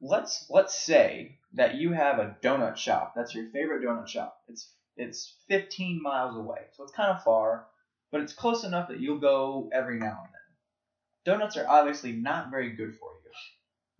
[0.00, 3.14] Let's let's say that you have a donut shop.
[3.16, 4.36] That's your favorite donut shop.
[4.48, 7.66] It's it's 15 miles away, so it's kind of far,
[8.10, 11.34] but it's close enough that you'll go every now and then.
[11.34, 13.30] Donuts are obviously not very good for you,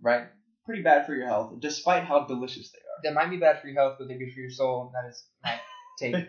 [0.01, 0.27] right?
[0.65, 3.03] Pretty bad for your health, despite how delicious they are.
[3.03, 4.93] That might be bad for your health, but they're good for your soul.
[4.93, 5.59] That is my
[5.99, 6.27] take.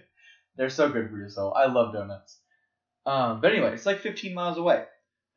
[0.56, 1.54] They're so good for your soul.
[1.56, 2.39] I love donuts.
[3.06, 4.84] Um, but anyway, it's like 15 miles away.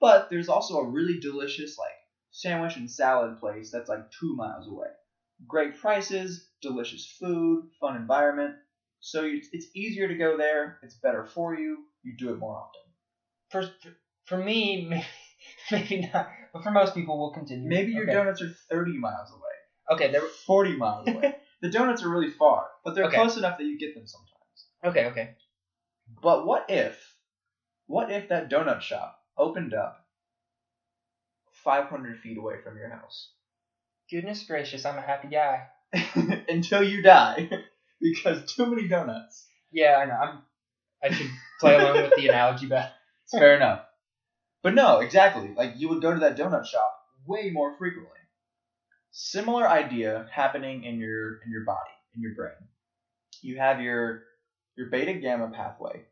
[0.01, 1.95] But there's also a really delicious like
[2.31, 4.89] sandwich and salad place that's like two miles away.
[5.49, 8.55] Great prices, delicious food, fun environment.
[9.01, 10.79] So you, it's easier to go there.
[10.83, 11.79] It's better for you.
[12.03, 12.83] You do it more often.
[13.51, 13.65] for
[14.25, 15.05] for me, maybe,
[15.71, 17.69] maybe not, but for most people, we'll continue.
[17.69, 18.13] Maybe your okay.
[18.13, 19.41] donuts are 30 miles away,
[19.93, 21.35] Okay, they're 40 miles away.
[21.63, 23.17] the donuts are really far, but they're Okay.
[23.17, 24.67] close enough that you get them sometimes.
[24.85, 25.31] Okay, okay.
[26.23, 27.15] But what if,
[27.87, 29.95] what if that donut shop opened up
[31.65, 33.31] 500 feet away from your house
[34.11, 35.67] Goodness gracious, I'm a happy guy.
[36.49, 37.49] until you die
[38.15, 39.47] because too many donuts?
[39.73, 40.15] Yeah, I know.
[40.15, 40.43] I'm.
[41.03, 42.91] I should play along with the analogy, but
[43.25, 43.81] It's fair enough.
[44.63, 45.53] But no, exactly.
[45.57, 46.93] Like you would go to that donut shop
[47.27, 48.11] way more frequently.
[49.13, 52.53] Similar idea happening in your in your body, in your brain.
[53.43, 54.23] You have your
[54.77, 56.05] your beta gamma pathway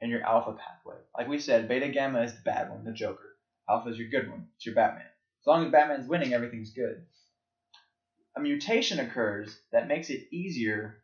[0.00, 0.96] and your alpha pathway.
[1.16, 3.36] Like we said, beta gamma is the bad one, the Joker.
[3.68, 4.46] Alpha is your good one.
[4.56, 5.04] It's your Batman.
[5.42, 7.02] As long as Batman's winning, everything's good.
[8.36, 11.01] A mutation occurs that makes it easier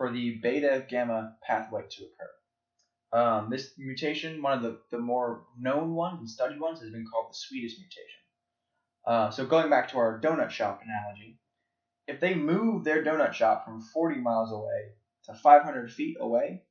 [0.00, 3.20] for the beta gamma pathway to occur.
[3.20, 7.04] Um, this mutation, one of the, the more known ones and studied ones, has been
[7.04, 8.22] called the Swedish mutation.
[9.06, 11.38] Uh, so going back to our donut shop analogy,
[12.06, 14.92] if they move their donut shop from 40 miles away
[15.26, 16.62] to 500 feet away,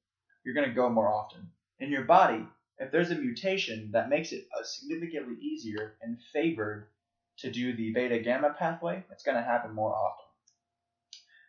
[0.44, 1.52] you're going to go more often.
[1.78, 2.44] In your body,
[2.80, 6.88] if there's a mutation that makes it uh, significantly easier and favored
[7.38, 10.26] to do the beta gamma pathway, it's going to happen more often.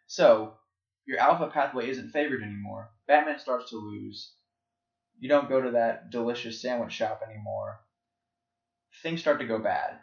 [0.07, 0.59] So,
[1.07, 2.91] your alpha pathway isn't favored anymore.
[3.07, 4.33] Batman starts to lose.
[5.19, 7.81] You don't go to that delicious sandwich shop anymore.
[9.03, 9.99] Things start to go bad.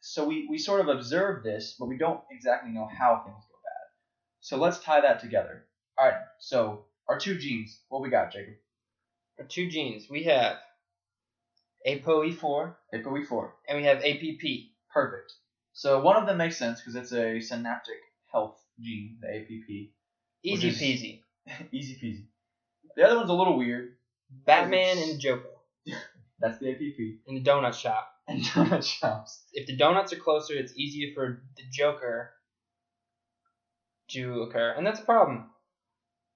[0.00, 3.58] So we, we sort of observe this, but we don't exactly know how things go
[3.64, 3.86] bad.
[4.40, 5.66] So let's tie that together.
[6.00, 7.80] Alright, so our two genes.
[7.88, 8.54] What we got, Jacob?
[9.38, 10.58] Our two genes, we have
[11.86, 13.50] ApoE4 ApoE4.
[13.68, 14.42] and we have APP.
[14.92, 15.32] Perfect.
[15.72, 18.00] So one of them makes sense because it's a synaptic
[18.32, 19.92] health gene, the APP.
[20.42, 21.22] Easy is- peasy.
[21.72, 22.26] Easy peasy.
[22.96, 23.94] The other one's a little weird.
[24.44, 25.48] Batman and Joker
[26.40, 26.98] That's the APP.
[27.26, 28.08] in the donut shop.
[28.28, 29.42] And donut shops.
[29.52, 32.30] If the donuts are closer, it's easier for the Joker
[34.10, 35.46] to occur, and that's a problem.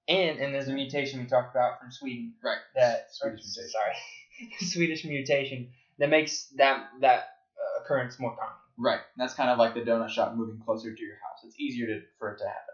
[0.07, 2.57] And and there's a mutation we talked about from Sweden Right.
[2.75, 3.69] that Swedish or- mutation.
[3.69, 8.53] Sorry, Swedish mutation that makes that that uh, occurrence more common.
[8.77, 8.99] Right.
[9.17, 11.43] That's kind of like the donut shop moving closer to your house.
[11.45, 12.73] It's easier to, for it to happen.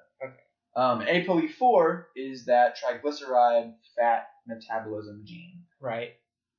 [0.75, 5.63] Um, ApoE4 is that triglyceride fat metabolism gene.
[5.81, 6.11] Right.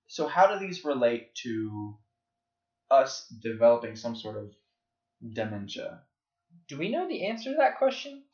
[0.09, 1.97] So how do these relate to
[2.91, 4.51] us developing some sort of
[5.33, 6.01] dementia?
[6.69, 8.25] Do we know the answer to that question?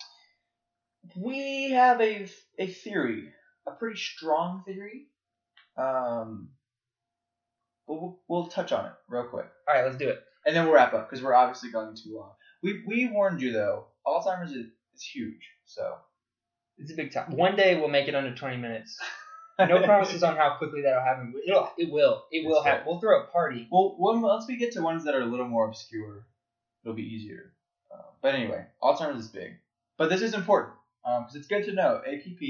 [1.14, 3.28] We have a, a theory,
[3.66, 5.06] a pretty strong theory.
[5.76, 6.50] Um,
[7.86, 9.46] we'll, we'll, we'll touch on it real quick.
[9.68, 10.20] All right, let's do it.
[10.46, 12.32] And then we'll wrap up because we're obviously going too long.
[12.62, 15.40] We, we warned you though, Alzheimer's is, is huge.
[15.64, 15.94] So
[16.78, 17.36] It's a big time.
[17.36, 18.98] One day we'll make it under 20 minutes.
[19.58, 21.32] No promises on how quickly that'll happen.
[21.32, 22.24] but It'll, it will.
[22.30, 22.84] It will It's happen.
[22.86, 23.66] We'll throw a party.
[23.72, 26.26] Well, when, once we get to ones that are a little more obscure,
[26.84, 27.54] it'll be easier.
[27.90, 29.52] Uh, but anyway, Alzheimer's is big.
[29.96, 32.42] But this is important because it's good to know APP,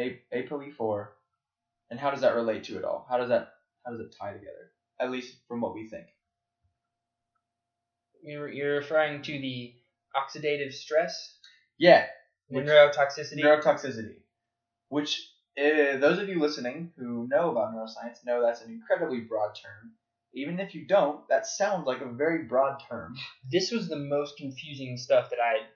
[0.00, 1.06] A, ApoE4,
[1.92, 3.06] and how does that relate to it all?
[3.08, 3.50] How does that
[3.86, 4.72] how does it tie together?
[4.98, 6.06] At least from what we think.
[8.24, 9.74] You're, you're referring to the
[10.16, 11.38] oxidative stress,
[11.78, 12.06] Yeah,
[12.48, 13.40] Which- neurotoxicity.
[13.42, 14.16] neurotoxicity,
[14.88, 19.54] which uh, those of you listening who know about neuroscience know that's an incredibly broad
[19.54, 19.92] term.
[20.34, 23.14] Even if you don't, that sounds like a very broad term.
[23.50, 25.66] this was the most confusing stuff that I.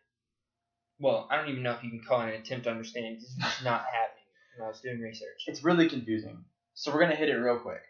[0.99, 3.17] Well, I don't even know if you can call it an attempt to understand.
[3.17, 4.25] This is just not happening
[4.57, 5.45] when I was doing research.
[5.47, 6.45] It's really confusing.
[6.73, 7.83] So we're gonna hit it real quick.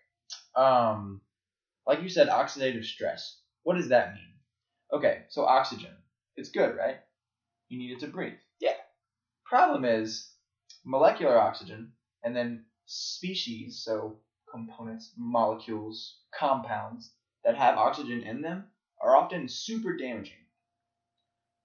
[0.57, 1.21] Um,
[1.87, 3.39] like you said, oxidative stress.
[3.63, 4.33] What does that mean?
[4.93, 5.95] Okay, so oxygen.
[6.37, 6.99] It's good, right?
[7.69, 8.39] You need it to breathe.
[8.61, 8.77] Yeah.
[9.45, 10.31] Problem is
[10.85, 14.19] molecular oxygen and then species, so
[14.51, 17.11] components, molecules, compounds
[17.45, 18.65] that have oxygen in them
[19.01, 20.37] are often super damaging.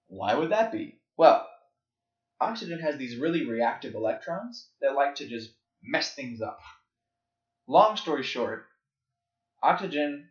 [0.08, 1.00] Why would that be?
[1.16, 1.48] Well,
[2.40, 6.60] oxygen has these really reactive electrons that like to just mess things up.
[7.66, 8.66] Long story short,
[9.62, 10.28] oxygen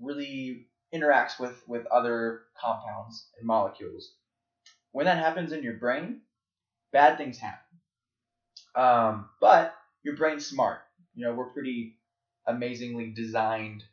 [0.00, 4.12] really interacts with, with other compounds and molecules.
[4.92, 6.20] When that happens in your brain,
[6.92, 7.58] bad things happen.
[8.76, 10.80] Um, but your brain's smart.
[11.14, 11.96] You know, we're pretty
[12.46, 13.84] amazingly designed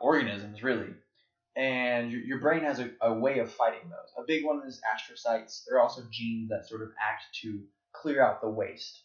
[0.00, 0.94] organisms, really.
[1.56, 4.12] And your, your brain has a, a way of fighting those.
[4.18, 5.64] A big one is astrocytes.
[5.66, 7.60] There are also genes that sort of act to
[7.92, 9.02] clear out the waste.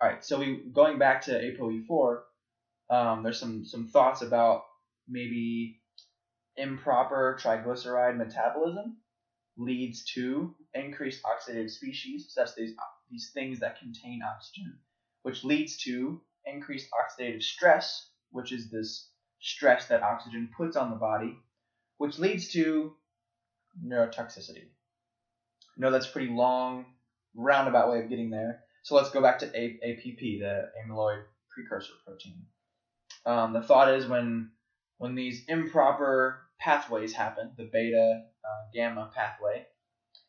[0.00, 2.20] All right, so we going back to ApoE4,
[2.90, 4.62] um, there's some some thoughts about
[5.08, 5.79] maybe
[6.60, 8.96] improper triglyceride metabolism
[9.56, 12.74] leads to increased oxidative species, such as these
[13.10, 14.78] these things that contain oxygen,
[15.22, 20.96] which leads to increased oxidative stress, which is this stress that oxygen puts on the
[20.96, 21.36] body,
[21.98, 22.94] which leads to
[23.84, 24.68] neurotoxicity.
[25.76, 26.86] No, that's a pretty long,
[27.34, 28.62] roundabout way of getting there.
[28.82, 32.46] So let's go back to A- APP, the amyloid precursor protein.
[33.26, 34.50] Um, the thought is when
[34.98, 39.66] when these improper pathways happen, the beta uh, gamma pathway,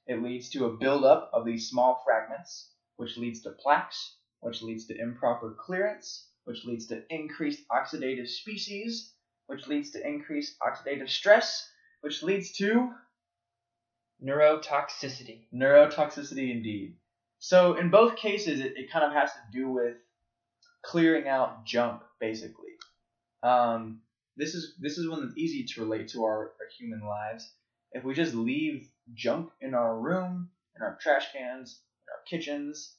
[0.08, 4.86] it leads to a buildup of these small fragments, which leads to plaques, which leads
[4.88, 9.14] to improper clearance, which leads to increased oxidative species,
[9.48, 11.70] which leads to increased oxidative stress,
[12.02, 12.92] which leads to
[14.24, 15.46] Neurotoxicity.
[15.54, 16.96] neurotoxicity indeed.
[17.40, 19.96] So in both cases, it, it kind of has to do with
[20.84, 22.70] clearing out junk, basically.
[23.42, 24.02] Um,
[24.38, 27.52] this is this is one that's easy to relate to our, our human lives.
[27.92, 32.96] If we just leave junk in our room, in our trash cans, in our kitchens,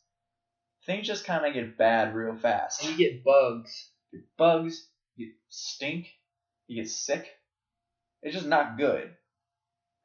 [0.87, 2.83] things just kind of get bad real fast.
[2.83, 3.91] And you get bugs.
[4.11, 6.09] You get bugs, you get stink,
[6.67, 7.27] you get sick.
[8.23, 9.11] It's just not good.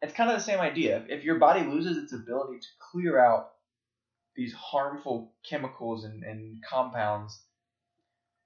[0.02, 1.04] It's kind of the same idea.
[1.10, 3.50] If your body loses its ability to clear out
[4.36, 7.42] these harmful chemicals and, and compounds,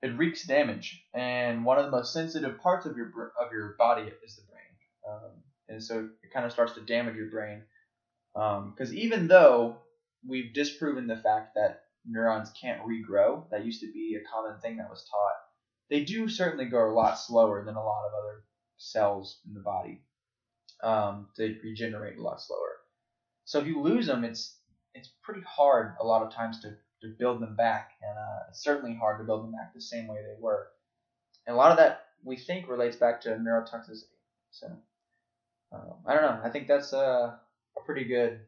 [0.01, 1.03] it wreaks damage.
[1.13, 4.61] And one of the most sensitive parts of your of your body is the brain.
[5.09, 5.31] Um,
[5.67, 7.63] and so it kind of starts to damage your brain.
[8.33, 9.77] Because even though
[10.27, 14.77] we've disproven the fact that neurons can't regrow, that used to be a common thing
[14.77, 15.35] that was taught
[15.91, 18.45] they do certainly grow a lot slower than a lot of other
[18.77, 20.01] cells in the body.
[20.81, 22.77] Um, they regenerate a lot slower.
[23.43, 24.57] So if you lose them, it's
[24.95, 26.69] it's pretty hard a lot of times to,
[27.01, 30.07] to build them back, and uh, it's certainly hard to build them back the same
[30.07, 30.67] way they were.
[31.47, 34.03] And a lot of that we think relates back to neurotoxicity.
[34.51, 34.67] So
[35.71, 36.41] um, I don't know.
[36.43, 37.39] I think that's a,
[37.77, 38.41] a pretty good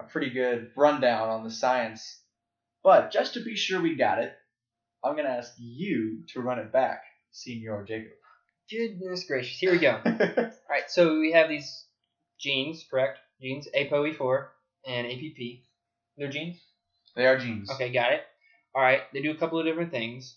[0.00, 2.20] a pretty good rundown on the science.
[2.82, 4.32] But just to be sure we got it,
[5.04, 8.12] I'm gonna ask you to run it back, Senior Jacob.
[8.70, 9.58] Goodness gracious.
[9.58, 10.00] Here we go.
[10.04, 10.12] All
[10.70, 11.86] right, so we have these
[12.40, 13.18] genes, correct?
[13.40, 14.46] Genes, ApoE4
[14.86, 15.64] and APP.
[16.16, 16.60] They're genes?
[17.16, 17.70] They are genes.
[17.70, 18.22] Okay, got it.
[18.74, 20.36] All right, they do a couple of different things.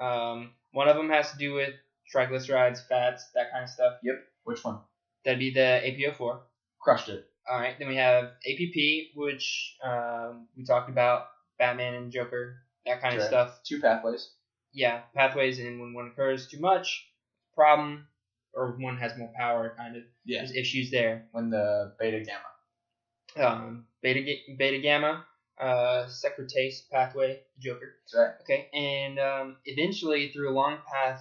[0.00, 1.74] Um, one of them has to do with
[2.14, 3.94] triglycerides, fats, that kind of stuff.
[4.02, 4.16] Yep.
[4.44, 4.78] Which one?
[5.24, 6.40] That'd be the APO4.
[6.80, 7.26] Crushed it.
[7.50, 7.78] All right.
[7.78, 11.26] Then we have APP, which um, we talked about,
[11.58, 12.56] Batman and Joker,
[12.86, 13.28] that kind of Right.
[13.28, 13.60] stuff.
[13.64, 14.30] Two pathways.
[14.72, 17.06] Yeah, pathways, and when one occurs too much,
[17.54, 18.06] problem,
[18.52, 20.02] or one has more power, kind of.
[20.24, 20.38] Yeah.
[20.38, 21.26] There's issues there.
[21.32, 23.48] When the beta gamma.
[23.48, 25.24] Um, beta beta gamma,
[25.60, 27.94] uh, secretase pathway, Joker.
[28.02, 28.34] That's right.
[28.42, 31.20] Okay, and um, eventually through a long path,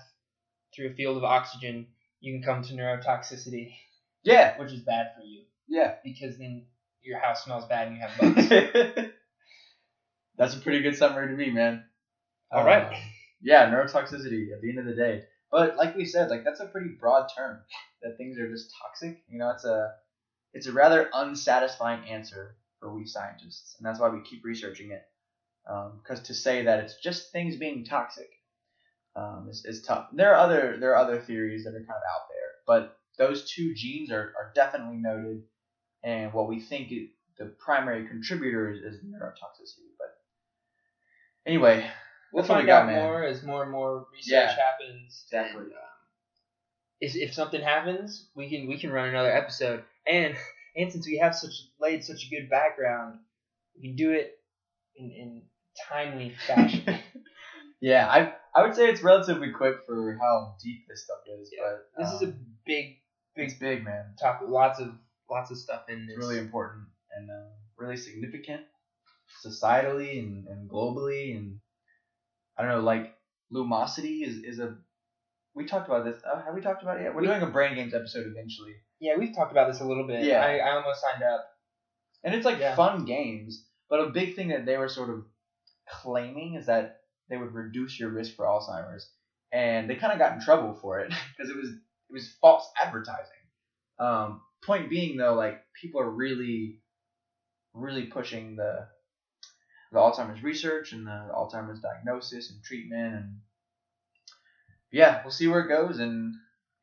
[0.76, 1.88] through a field of oxygen,
[2.20, 3.74] you can come to neurotoxicity,
[4.24, 4.58] Yeah.
[4.58, 5.96] which is bad for you Yeah.
[6.04, 6.66] because then
[7.02, 9.10] your house smells bad and you have bugs.
[10.38, 11.84] That's a pretty good summary to me, man.
[12.52, 12.84] All right.
[12.84, 12.96] Uh,
[13.42, 15.24] yeah, neurotoxicity at the end of the day.
[15.52, 17.60] But like we said, like that's a pretty broad term.
[18.02, 19.22] That things are just toxic.
[19.28, 19.94] You know, it's a
[20.54, 25.04] it's a rather unsatisfying answer for we scientists, and that's why we keep researching it.
[26.04, 28.30] Because to say that it's just things being toxic
[29.16, 30.10] um, is, is tough.
[30.14, 33.50] There are other there are other theories that are kind of out there, but those
[33.52, 35.44] two genes are, are definitely noted,
[36.04, 37.10] and what we think it,
[37.40, 39.92] the primary contributor is, is neurotoxicity.
[40.00, 40.16] But
[41.48, 41.86] anyway,
[42.34, 42.96] We'll what we find got, out man.
[43.04, 44.56] more as more and more research Yeah.
[44.58, 45.26] happens.
[45.28, 45.64] Exactly.
[45.64, 45.80] And, um,
[47.02, 49.84] is if something happens, we can we can run another episode.
[50.08, 50.36] And
[50.76, 53.20] and since we have such laid such a good background,
[53.76, 54.32] we can do it
[54.96, 55.42] in, in
[55.90, 56.84] timely fashion.
[57.82, 61.64] yeah, I I would say it's relatively quick for how deep this stuff is, Yeah.
[61.98, 62.34] but this is a
[62.66, 62.98] big,
[63.36, 64.16] big it's big, man.
[64.22, 64.48] topic.
[64.50, 64.90] Lots of
[65.30, 66.16] lots of stuff in this.
[66.16, 68.62] It's really important and uh, really significant
[69.46, 71.60] societally and, and globally, and
[72.58, 73.14] I don't know, like
[73.54, 74.78] lumosity is is a.
[75.56, 76.22] We talked about this.
[76.24, 77.14] Uh, have we talked about it yet?
[77.16, 78.74] We're We- doing a brain games episode eventually,
[79.04, 80.24] Yeah, we've talked about this a little bit.
[80.24, 80.42] Yeah.
[80.42, 81.46] I, I almost signed up.
[82.24, 82.74] and it's like Yeah.
[82.76, 83.66] fun games.
[83.90, 85.26] But a big thing that they were sort of
[85.90, 89.10] claiming is that they would reduce your risk for Alzheimer's,
[89.52, 92.66] and they kind of got in trouble for it because it was it was false
[92.82, 93.44] advertising.
[94.00, 96.80] Um, point being though, like people are really,
[97.74, 98.88] really pushing the
[99.92, 103.40] the Alzheimer's research and the Alzheimer's diagnosis and treatment, and
[104.92, 106.34] yeah, we'll see where it goes, and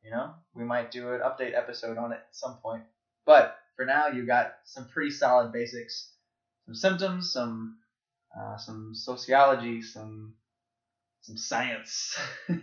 [0.03, 2.83] you know we might do an update episode on it at some point.
[3.25, 6.11] But for now, you got some pretty solid basics,
[6.65, 7.77] some symptoms, some
[8.37, 10.35] uh, some sociology, some
[11.21, 12.17] some science.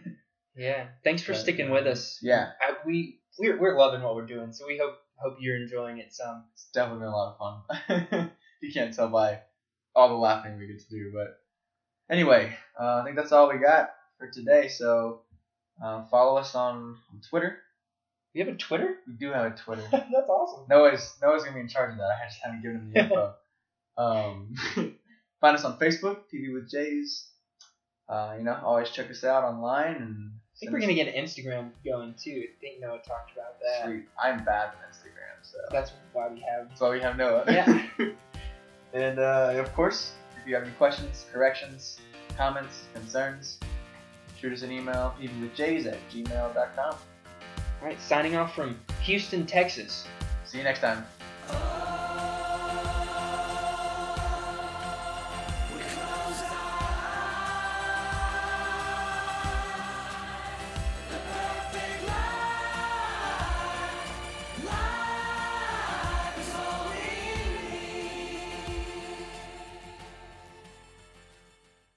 [0.58, 0.88] Yeah.
[1.04, 2.18] Thanks for But, sticking uh, with us.
[2.20, 5.98] yeah, I, we we're, we're loving what we're doing, so we hope hope you're enjoying
[5.98, 6.46] it some.
[6.52, 7.38] it's definitely been a lot of
[7.86, 8.30] fun.
[8.60, 9.40] you can't tell by
[9.94, 11.38] all the laughing we get to do, but
[12.12, 14.66] anyway, uh, I think that's all we got for today.
[14.66, 15.22] So
[15.80, 17.58] uh, follow us on, on Twitter.
[18.38, 18.98] You have a Twitter?
[19.04, 19.82] We do have a Twitter.
[19.90, 20.66] That's awesome.
[20.70, 22.04] Noah's Noah's gonna be in charge of that.
[22.04, 23.34] I just haven't given him the info.
[23.98, 24.54] um,
[25.40, 27.30] find us on Facebook, TV with Jays.
[28.08, 30.30] Uh, you know, always check us out online and.
[30.54, 32.44] I think we're gonna get an Instagram going too.
[32.48, 33.86] I think Noah talked about that.
[33.86, 34.04] Sweet.
[34.20, 36.68] I'm bad with Instagram, so That's why we have.
[36.68, 37.44] that's why we have Noah.
[37.48, 37.82] Yeah.
[38.92, 41.98] and uh, of course, if you have any questions, corrections,
[42.36, 43.58] comments, concerns,
[44.40, 46.96] shoot us an email, tvwithjays at gmail.com.
[47.80, 50.06] All right, signing off from Houston, Texas.
[50.44, 51.04] See you next time.